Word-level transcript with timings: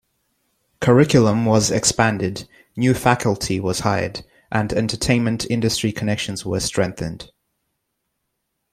Curriculum 0.79 1.45
was 1.45 1.69
expanded, 1.69 2.49
new 2.75 2.95
faculty 2.95 3.59
was 3.59 3.81
hired, 3.81 4.25
and 4.51 4.73
entertainment 4.73 5.45
industry 5.47 5.91
connections 5.91 6.43
were 6.43 6.59
strengthened. 6.59 7.31